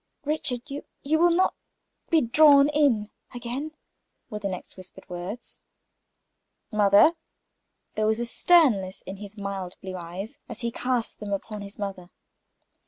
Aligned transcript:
"Richard, 0.25 0.63
you 0.71 0.83
you 1.03 1.19
will 1.19 1.29
not 1.29 1.53
be 2.09 2.21
drawn 2.21 2.69
in 2.69 3.11
again?" 3.35 3.73
were 4.31 4.39
the 4.39 4.49
next 4.49 4.75
whispered 4.75 5.07
words. 5.07 5.61
"Mother!" 6.71 7.13
There 7.93 8.07
was 8.07 8.19
a 8.19 8.25
sternness 8.25 9.03
in 9.03 9.17
his 9.17 9.37
mild 9.37 9.75
blue 9.79 9.95
eyes 9.97 10.39
as 10.49 10.61
he 10.61 10.71
cast 10.71 11.19
them 11.19 11.31
upon 11.31 11.61
his 11.61 11.77
mother. 11.77 12.09